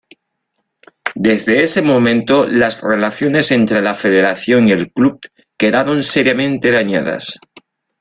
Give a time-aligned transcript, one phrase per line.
[1.13, 5.19] Desde ese momento las relaciones entre la federación y el club
[5.57, 7.37] quedaron seriamente dañadas.